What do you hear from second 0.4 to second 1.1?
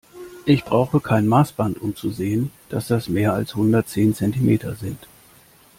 Ich brauche